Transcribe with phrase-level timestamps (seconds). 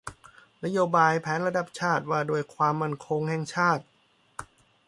[0.63, 3.83] นโยบายแผนระดับชาติว่าด้วยความมั่นคงแห่งชาติ